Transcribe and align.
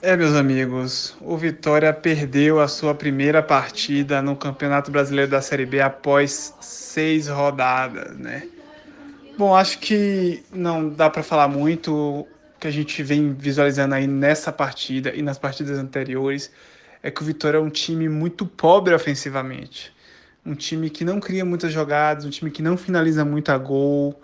É, 0.00 0.16
meus 0.16 0.34
amigos, 0.36 1.16
o 1.20 1.36
Vitória 1.36 1.92
perdeu 1.92 2.60
a 2.60 2.68
sua 2.68 2.94
primeira 2.94 3.42
partida 3.42 4.22
no 4.22 4.36
Campeonato 4.36 4.92
Brasileiro 4.92 5.28
da 5.28 5.42
Série 5.42 5.66
B 5.66 5.80
após 5.80 6.54
seis 6.60 7.26
rodadas, 7.26 8.16
né? 8.16 8.48
Bom, 9.36 9.56
acho 9.56 9.80
que 9.80 10.44
não 10.52 10.88
dá 10.88 11.10
para 11.10 11.24
falar 11.24 11.48
muito 11.48 12.24
que 12.60 12.68
a 12.68 12.70
gente 12.70 13.02
vem 13.02 13.32
visualizando 13.32 13.92
aí 13.92 14.06
nessa 14.06 14.52
partida 14.52 15.12
e 15.12 15.20
nas 15.20 15.36
partidas 15.36 15.76
anteriores 15.78 16.52
é 17.02 17.10
que 17.10 17.20
o 17.20 17.24
Vitória 17.24 17.58
é 17.58 17.60
um 17.60 17.70
time 17.70 18.08
muito 18.08 18.46
pobre 18.46 18.94
ofensivamente. 18.94 19.92
Um 20.46 20.54
time 20.54 20.90
que 20.90 21.04
não 21.04 21.18
cria 21.18 21.44
muitas 21.44 21.72
jogadas, 21.72 22.24
um 22.24 22.30
time 22.30 22.52
que 22.52 22.62
não 22.62 22.76
finaliza 22.76 23.24
muito 23.24 23.50
a 23.50 23.58
gol. 23.58 24.20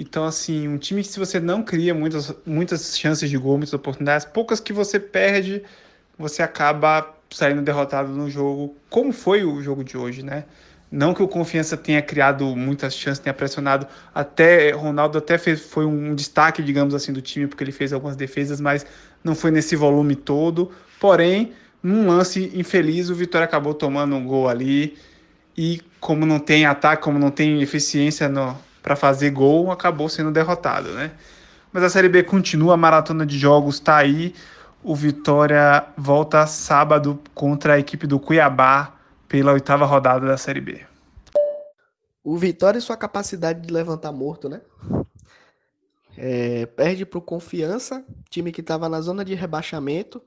Então, 0.00 0.24
assim, 0.24 0.68
um 0.68 0.78
time 0.78 1.02
que 1.02 1.08
se 1.08 1.18
você 1.18 1.40
não 1.40 1.60
cria 1.60 1.92
muitas, 1.92 2.32
muitas 2.46 2.96
chances 2.96 3.28
de 3.28 3.36
gol, 3.36 3.56
muitas 3.56 3.74
oportunidades, 3.74 4.24
poucas 4.24 4.60
que 4.60 4.72
você 4.72 5.00
perde, 5.00 5.60
você 6.16 6.40
acaba 6.40 7.14
saindo 7.28 7.60
derrotado 7.62 8.12
no 8.12 8.30
jogo, 8.30 8.76
como 8.88 9.12
foi 9.12 9.42
o 9.42 9.60
jogo 9.60 9.82
de 9.82 9.98
hoje, 9.98 10.22
né? 10.22 10.44
Não 10.90 11.12
que 11.12 11.20
o 11.20 11.26
Confiança 11.26 11.76
tenha 11.76 12.00
criado 12.00 12.46
muitas 12.54 12.94
chances, 12.94 13.18
tenha 13.18 13.34
pressionado. 13.34 13.88
Até 14.14 14.70
Ronaldo 14.70 15.18
até 15.18 15.36
fez, 15.36 15.60
foi 15.62 15.84
um 15.84 16.14
destaque, 16.14 16.62
digamos 16.62 16.94
assim, 16.94 17.12
do 17.12 17.20
time, 17.20 17.48
porque 17.48 17.64
ele 17.64 17.72
fez 17.72 17.92
algumas 17.92 18.14
defesas, 18.14 18.60
mas 18.60 18.86
não 19.22 19.34
foi 19.34 19.50
nesse 19.50 19.74
volume 19.74 20.14
todo. 20.14 20.70
Porém, 21.00 21.52
num 21.82 22.06
lance 22.06 22.52
infeliz, 22.54 23.10
o 23.10 23.16
Vitória 23.16 23.44
acabou 23.44 23.74
tomando 23.74 24.14
um 24.14 24.24
gol 24.24 24.48
ali. 24.48 24.96
E 25.56 25.82
como 25.98 26.24
não 26.24 26.38
tem 26.38 26.66
ataque, 26.66 27.02
como 27.02 27.18
não 27.18 27.32
tem 27.32 27.60
eficiência 27.60 28.28
para 28.82 28.96
fazer 28.96 29.30
gol, 29.30 29.70
acabou 29.70 30.08
sendo 30.08 30.30
derrotado, 30.30 30.92
né? 30.92 31.12
Mas 31.72 31.82
a 31.82 31.90
Série 31.90 32.08
B 32.08 32.22
continua, 32.22 32.74
a 32.74 32.76
maratona 32.76 33.26
de 33.26 33.38
jogos 33.38 33.76
está 33.76 33.96
aí. 33.96 34.34
O 34.82 34.94
Vitória 34.94 35.86
volta 35.96 36.46
sábado 36.46 37.20
contra 37.34 37.74
a 37.74 37.78
equipe 37.78 38.06
do 38.06 38.18
Cuiabá 38.18 38.94
pela 39.28 39.52
oitava 39.52 39.84
rodada 39.84 40.26
da 40.26 40.36
Série 40.36 40.60
B. 40.60 40.80
O 42.24 42.36
Vitória 42.36 42.78
e 42.78 42.82
sua 42.82 42.96
capacidade 42.96 43.60
de 43.60 43.72
levantar 43.72 44.12
morto, 44.12 44.48
né? 44.48 44.60
É, 46.16 46.66
perde 46.66 47.06
para 47.06 47.18
o 47.18 47.22
Confiança, 47.22 48.04
time 48.28 48.50
que 48.50 48.60
estava 48.60 48.88
na 48.88 49.00
zona 49.00 49.24
de 49.24 49.34
rebaixamento, 49.34 50.20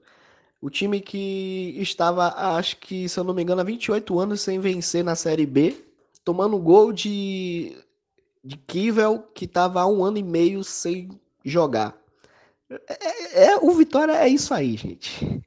o 0.62 0.70
time 0.70 1.02
que 1.02 1.76
estava, 1.80 2.34
acho 2.56 2.78
que, 2.78 3.10
se 3.10 3.20
eu 3.20 3.24
não 3.24 3.34
me 3.34 3.42
engano, 3.42 3.62
há 3.62 3.64
28 3.64 4.20
anos 4.20 4.42
sem 4.42 4.60
vencer 4.60 5.04
na 5.04 5.16
Série 5.16 5.46
B, 5.46 5.84
tomando 6.24 6.58
gol 6.60 6.94
de, 6.94 7.76
de 8.44 8.58
Kivel, 8.58 9.20
que 9.34 9.46
estava 9.46 9.82
há 9.82 9.88
um 9.88 10.04
ano 10.04 10.18
e 10.18 10.24
meio 10.24 10.64
sem 10.64 11.10
jogar. 11.44 11.96
É, 12.70 13.46
é, 13.46 13.58
o 13.58 13.72
Vitória 13.72 14.14
é 14.14 14.28
isso 14.28 14.54
aí, 14.54 14.78
gente. 14.78 15.42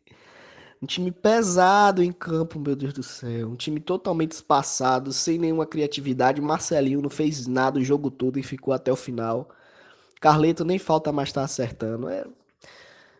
Um 0.82 0.86
time 0.86 1.10
pesado 1.10 2.02
em 2.02 2.12
campo, 2.12 2.60
meu 2.60 2.76
Deus 2.76 2.92
do 2.92 3.02
céu. 3.02 3.48
Um 3.48 3.56
time 3.56 3.80
totalmente 3.80 4.32
espaçado, 4.32 5.12
sem 5.12 5.38
nenhuma 5.38 5.66
criatividade. 5.66 6.42
Marcelinho 6.42 7.00
não 7.00 7.08
fez 7.08 7.46
nada 7.46 7.78
o 7.78 7.84
jogo 7.84 8.10
todo 8.10 8.38
e 8.38 8.42
ficou 8.42 8.74
até 8.74 8.92
o 8.92 8.96
final. 8.96 9.48
Carleto 10.20 10.64
nem 10.64 10.78
falta 10.78 11.10
mais 11.10 11.30
estar 11.30 11.40
tá 11.40 11.44
acertando. 11.46 12.08
É, 12.08 12.26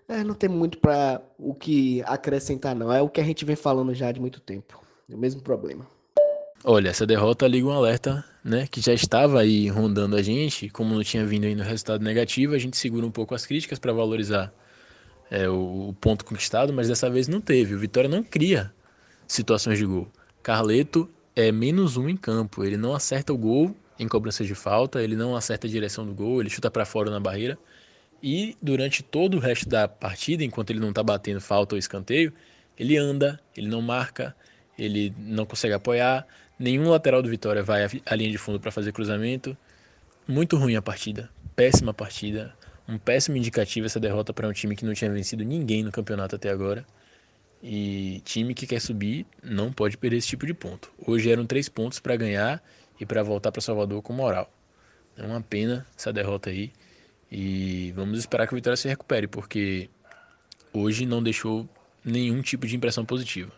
é, 0.09 0.23
não 0.23 0.35
tem 0.35 0.49
muito 0.49 0.79
para 0.79 1.23
o 1.39 1.55
que 1.55 2.03
acrescentar, 2.03 2.75
não. 2.75 2.93
É 2.93 3.01
o 3.01 3.09
que 3.09 3.21
a 3.21 3.25
gente 3.25 3.45
vem 3.45 3.57
falando 3.57 3.95
já 3.95 4.13
de 4.13 4.21
muito 4.21 4.41
tempo. 4.41 4.83
É 5.11 5.15
o 5.15 5.19
mesmo 5.19 5.41
problema. 5.41 5.87
Olha, 6.67 6.89
essa 6.89 7.05
derrota 7.05 7.47
liga 7.47 7.67
um 7.67 7.73
alerta, 7.73 8.25
né? 8.43 8.67
Que 8.67 8.81
já 8.81 8.95
estava 8.95 9.39
aí 9.39 9.69
rondando 9.69 10.17
a 10.17 10.23
gente. 10.23 10.71
Como 10.71 10.95
não 10.95 11.05
tinha 11.05 11.23
vindo 11.27 11.45
ainda 11.45 11.63
o 11.63 11.67
resultado 11.67 12.03
negativo, 12.03 12.55
a 12.55 12.59
gente 12.59 12.79
segura 12.79 13.05
um 13.05 13.11
pouco 13.11 13.35
as 13.35 13.45
críticas 13.45 13.79
para 13.79 13.93
valorizar 13.93 14.51
é, 15.31 15.47
o, 15.47 15.91
o, 15.91 15.93
ponto 16.01 16.25
conquistado, 16.25 16.73
mas 16.73 16.89
dessa 16.89 17.11
vez 17.11 17.29
não 17.29 17.39
teve. 17.39 17.75
O 17.75 17.79
Vitória 17.79 18.09
não 18.09 18.25
cria 18.25 18.73
situações 19.29 19.79
de 19.79 19.85
gol. 19.85 20.09
Carleto 20.43 21.07
é 21.37 21.53
menos 21.53 21.99
um 21.99 22.09
em 22.09 22.17
campo. 22.17 22.65
Ele 22.65 22.79
não 22.79 22.95
acerta 22.95 23.31
o 23.31 23.37
gol 23.37 23.77
em 23.99 24.09
cobrança 24.09 24.43
de 24.43 24.55
falta, 24.55 25.03
ele 25.03 25.17
não 25.17 25.37
acerta 25.37 25.67
a 25.67 25.71
direção 25.71 26.07
do 26.07 26.15
gol, 26.15 26.41
ele 26.41 26.49
chuta 26.49 26.71
para 26.71 26.87
fora 26.87 27.11
na 27.11 27.21
barreira. 27.21 27.59
E 28.23 28.57
durante 28.63 29.03
todo 29.03 29.37
o 29.37 29.39
resto 29.39 29.69
da 29.69 29.87
partida, 29.87 30.43
enquanto 30.43 30.71
ele 30.71 30.81
não 30.81 30.89
está 30.89 31.03
batendo 31.03 31.43
falta 31.43 31.75
ou 31.75 31.79
escanteio, 31.79 32.33
ele 32.79 32.97
anda, 32.97 33.39
ele 33.55 33.69
não 33.69 33.83
marca, 33.83 34.35
ele 34.79 35.15
não 35.19 35.47
consegue 35.47 35.75
apoiar. 35.75 36.27
Nenhum 36.59 36.89
lateral 36.89 37.23
do 37.23 37.29
Vitória 37.29 37.63
vai 37.63 37.85
à 38.07 38.15
linha 38.15 38.31
de 38.31 38.39
fundo 38.39 38.61
para 38.61 38.71
fazer 38.71 38.93
cruzamento. 38.93 39.57
Muito 40.27 40.57
ruim 40.57 40.77
a 40.77 40.83
partida, 40.83 41.31
péssima 41.55 41.93
partida 41.93 42.55
um 42.87 42.99
péssimo 42.99 43.37
indicativo 43.37 43.87
essa 43.87 43.99
derrota 43.99 44.33
para 44.33 44.49
um 44.49 44.53
time 44.53 44.77
que 44.77 44.85
não 44.85 44.93
tinha 44.93 45.11
vencido 45.11 45.45
ninguém 45.45 45.83
no 45.83 45.91
campeonato 45.91 46.37
até 46.37 46.51
agora. 46.51 46.85
E 47.63 48.21
time 48.25 48.53
que 48.53 48.67
quer 48.67 48.81
subir 48.81 49.27
não 49.43 49.73
pode 49.73 49.97
perder 49.97 50.19
esse 50.19 50.29
tipo 50.29 50.47
de 50.47 50.53
ponto. 50.53 50.93
Hoje 51.07 51.31
eram 51.31 51.47
três 51.47 51.69
pontos 51.69 51.99
para 51.99 52.15
ganhar 52.15 52.63
e 53.01 53.07
para 53.07 53.23
voltar 53.23 53.51
para 53.51 53.63
Salvador 53.63 54.03
com 54.03 54.13
moral. 54.13 54.53
É 55.17 55.25
uma 55.25 55.41
pena 55.41 55.87
essa 55.97 56.13
derrota 56.13 56.51
aí. 56.51 56.73
E 57.33 57.91
vamos 57.97 58.19
esperar 58.19 58.47
que 58.47 58.53
o 58.53 58.57
Vitória 58.57 58.77
se 58.77 58.87
recupere, 58.87 59.27
porque 59.27 59.89
hoje 60.73 61.07
não 61.07 61.23
deixou 61.23 61.67
nenhum 62.05 62.43
tipo 62.43 62.67
de 62.67 62.77
impressão 62.77 63.05
positiva. 63.05 63.51